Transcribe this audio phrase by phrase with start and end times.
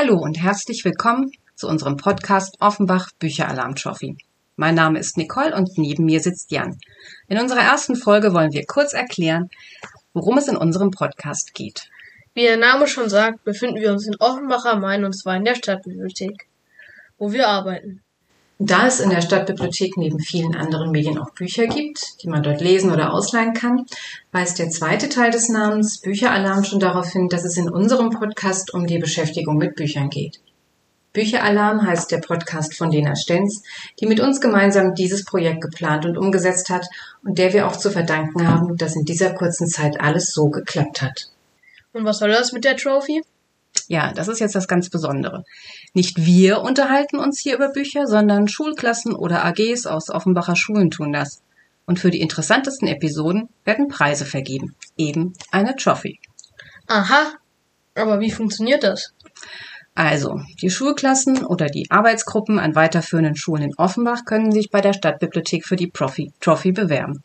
[0.00, 4.16] Hallo und herzlich willkommen zu unserem Podcast Offenbach Bücheralarm Trophy.
[4.54, 6.78] Mein Name ist Nicole und neben mir sitzt Jan.
[7.26, 9.50] In unserer ersten Folge wollen wir kurz erklären,
[10.12, 11.90] worum es in unserem Podcast geht.
[12.32, 15.44] Wie der Name schon sagt, befinden wir uns in Offenbach am Main und zwar in
[15.44, 16.46] der Stadtbibliothek,
[17.18, 18.00] wo wir arbeiten.
[18.60, 22.60] Da es in der Stadtbibliothek neben vielen anderen Medien auch Bücher gibt, die man dort
[22.60, 23.86] lesen oder ausleihen kann,
[24.32, 28.74] weist der zweite Teil des Namens Bücheralarm schon darauf hin, dass es in unserem Podcast
[28.74, 30.40] um die Beschäftigung mit Büchern geht.
[31.12, 33.62] Bücheralarm heißt der Podcast von Lena Stenz,
[34.00, 36.86] die mit uns gemeinsam dieses Projekt geplant und umgesetzt hat
[37.24, 41.00] und der wir auch zu verdanken haben, dass in dieser kurzen Zeit alles so geklappt
[41.00, 41.28] hat.
[41.92, 43.22] Und was soll das mit der Trophy?
[43.88, 45.44] Ja, das ist jetzt das ganz Besondere.
[45.94, 51.12] Nicht wir unterhalten uns hier über Bücher, sondern Schulklassen oder AGs aus Offenbacher Schulen tun
[51.12, 51.42] das.
[51.86, 54.74] Und für die interessantesten Episoden werden Preise vergeben.
[54.98, 56.20] Eben eine Trophy.
[56.86, 57.32] Aha.
[57.94, 59.14] Aber wie funktioniert das?
[59.94, 64.92] Also, die Schulklassen oder die Arbeitsgruppen an weiterführenden Schulen in Offenbach können sich bei der
[64.92, 67.20] Stadtbibliothek für die Profi Trophy bewerben.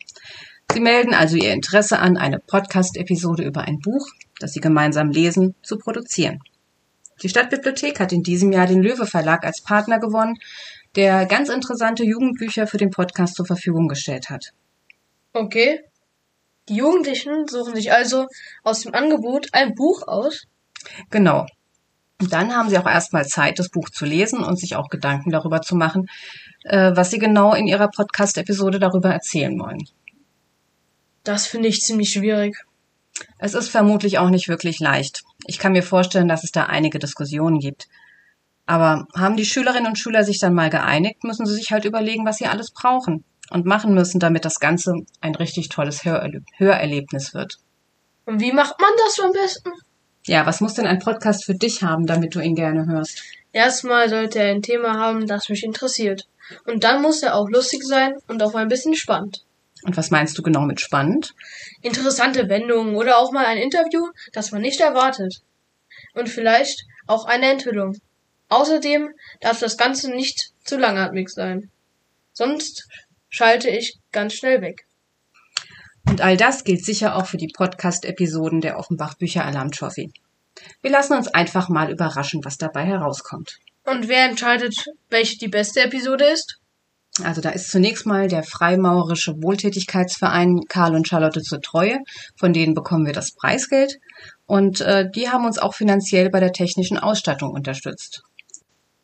[0.72, 4.08] Sie melden also ihr Interesse an, eine Podcast-Episode über ein Buch,
[4.44, 6.38] das sie gemeinsam lesen, zu produzieren.
[7.22, 10.34] Die Stadtbibliothek hat in diesem Jahr den Löwe Verlag als Partner gewonnen,
[10.96, 14.50] der ganz interessante Jugendbücher für den Podcast zur Verfügung gestellt hat.
[15.32, 15.80] Okay.
[16.68, 18.26] Die Jugendlichen suchen sich also
[18.64, 20.42] aus dem Angebot ein Buch aus?
[21.08, 21.46] Genau.
[22.20, 25.30] Und dann haben sie auch erstmal Zeit, das Buch zu lesen und sich auch Gedanken
[25.30, 26.06] darüber zu machen,
[26.64, 29.88] äh, was sie genau in ihrer Podcast-Episode darüber erzählen wollen.
[31.22, 32.62] Das finde ich ziemlich schwierig.
[33.38, 35.22] Es ist vermutlich auch nicht wirklich leicht.
[35.46, 37.88] Ich kann mir vorstellen, dass es da einige Diskussionen gibt.
[38.66, 42.24] Aber haben die Schülerinnen und Schüler sich dann mal geeinigt, müssen sie sich halt überlegen,
[42.24, 47.34] was sie alles brauchen und machen müssen, damit das Ganze ein richtig tolles Hörerleb Hörerlebnis
[47.34, 47.58] wird.
[48.24, 49.70] Und wie macht man das am besten?
[50.26, 53.22] Ja, was muss denn ein Podcast für dich haben, damit du ihn gerne hörst?
[53.52, 56.26] Erstmal sollte er ein Thema haben, das mich interessiert.
[56.66, 59.44] Und dann muss er auch lustig sein und auch ein bisschen spannend.
[59.82, 61.34] Und was meinst du genau mit spannend?
[61.82, 65.42] Interessante Wendungen oder auch mal ein Interview, das man nicht erwartet.
[66.14, 67.96] Und vielleicht auch eine Enthüllung.
[68.48, 71.70] Außerdem darf das Ganze nicht zu langatmig sein.
[72.32, 72.88] Sonst
[73.28, 74.86] schalte ich ganz schnell weg.
[76.06, 80.12] Und all das gilt sicher auch für die Podcast-Episoden der Offenbach Bücheralarm Trophy.
[80.82, 83.58] Wir lassen uns einfach mal überraschen, was dabei herauskommt.
[83.84, 86.58] Und wer entscheidet, welche die beste Episode ist?
[87.22, 91.98] Also da ist zunächst mal der Freimaurerische Wohltätigkeitsverein Karl und Charlotte zur Treue,
[92.36, 93.98] von denen bekommen wir das Preisgeld
[94.46, 98.22] und äh, die haben uns auch finanziell bei der technischen Ausstattung unterstützt.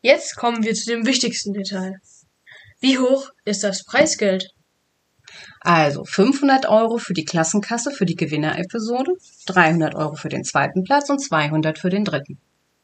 [0.03, 2.01] Jetzt kommen wir zu dem wichtigsten Detail.
[2.81, 4.49] Wie hoch ist das Preisgeld?
[5.61, 9.13] Also 500 Euro für die Klassenkasse für die Gewinner-Episode,
[9.47, 12.41] 300 Euro für den zweiten Platz und 200 für den dritten.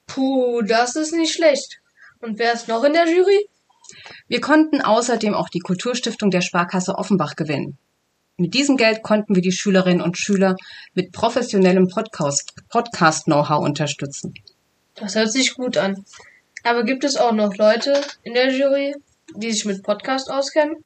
[0.06, 1.80] Puh, das ist nicht schlecht.
[2.20, 3.48] Und wer ist noch in der Jury?
[4.28, 7.78] Wir konnten außerdem auch die Kulturstiftung der Sparkasse Offenbach gewinnen.
[8.38, 10.56] Mit diesem Geld konnten wir die Schülerinnen und Schüler
[10.94, 13.28] mit professionellem Podcast-Know-how Podcast
[13.64, 14.34] unterstützen.
[14.94, 16.04] Das hört sich gut an.
[16.62, 18.94] Aber gibt es auch noch Leute in der Jury,
[19.36, 20.76] die sich mit Podcast auskennen?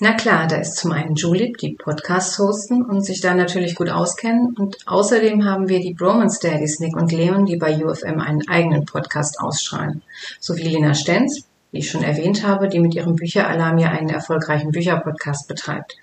[0.00, 3.88] Na klar, da ist zum einen Julip, die Podcasts hosten und sich da natürlich gut
[3.88, 4.54] auskennen.
[4.58, 8.84] Und außerdem haben wir die Bromance Daddies, Nick und Leon, die bei UFM einen eigenen
[8.84, 10.02] Podcast ausstrahlen.
[10.40, 14.70] Sowie Lena Stenz, wie ich schon erwähnt habe, die mit ihrem Bücheralarm ja einen erfolgreichen
[14.70, 15.96] Bücherpodcast betreibt.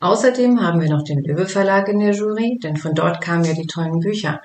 [0.00, 3.54] Außerdem haben wir noch den Löwe Verlag in der Jury, denn von dort kamen ja
[3.54, 4.42] die tollen Bücher.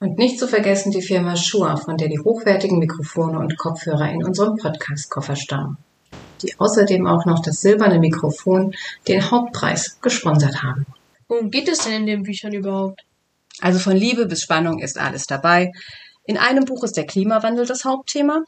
[0.00, 4.22] Und nicht zu vergessen die Firma Shure, von der die hochwertigen Mikrofone und Kopfhörer in
[4.22, 5.78] unserem Podcast-Koffer stammen.
[6.42, 8.74] Die außerdem auch noch das silberne Mikrofon,
[9.08, 10.86] den Hauptpreis, gesponsert haben.
[11.28, 13.02] Worum geht es denn in den Büchern überhaupt?
[13.60, 15.72] Also von Liebe bis Spannung ist alles dabei.
[16.26, 18.42] In einem Buch ist der Klimawandel das Hauptthema.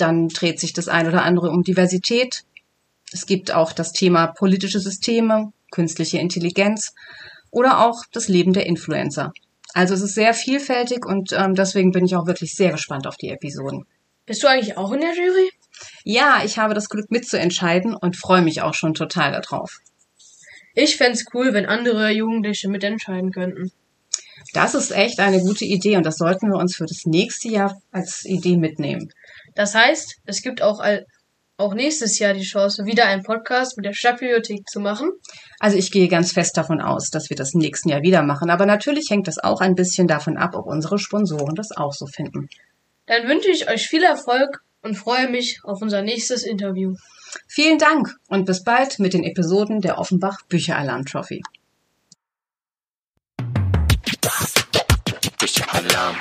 [0.00, 2.44] Dann dreht sich das ein oder andere um Diversität.
[3.12, 6.94] Es gibt auch das Thema politische Systeme, künstliche Intelligenz
[7.50, 9.32] oder auch das Leben der Influencer.
[9.74, 13.16] Also es ist sehr vielfältig und ähm, deswegen bin ich auch wirklich sehr gespannt auf
[13.16, 13.86] die Episoden.
[14.26, 15.50] Bist du eigentlich auch in der Jury?
[16.04, 19.78] Ja, ich habe das Glück mitzuentscheiden und freue mich auch schon total darauf.
[20.74, 23.72] Ich fände cool, wenn andere Jugendliche mitentscheiden könnten.
[24.52, 27.80] Das ist echt eine gute Idee und das sollten wir uns für das nächste Jahr
[27.92, 29.12] als Idee mitnehmen.
[29.54, 30.82] Das heißt, es gibt auch,
[31.56, 35.10] auch nächstes Jahr die Chance, wieder einen Podcast mit der Stadtbibliothek zu machen.
[35.58, 38.50] Also ich gehe ganz fest davon aus, dass wir das im nächsten Jahr wieder machen.
[38.50, 42.06] Aber natürlich hängt das auch ein bisschen davon ab, ob unsere Sponsoren das auch so
[42.06, 42.48] finden.
[43.06, 46.94] Dann wünsche ich euch viel Erfolg und freue mich auf unser nächstes Interview.
[47.48, 51.42] Vielen Dank und bis bald mit den Episoden der Offenbach Bücheralarm Trophy.
[55.50, 56.16] Bücheralarm.